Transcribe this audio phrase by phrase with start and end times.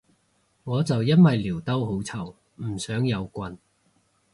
[0.63, 3.55] 我就因為尿兜好臭唔想有棍